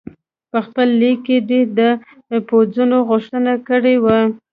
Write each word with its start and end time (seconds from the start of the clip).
په 0.51 0.59
خپل 0.65 0.87
لیک 1.01 1.17
کې 1.27 1.37
دې 1.49 1.61
د 1.79 1.81
پوځونو 2.47 2.97
غوښتنه 3.09 3.53
کړې 3.67 3.95
وه. 4.03 4.19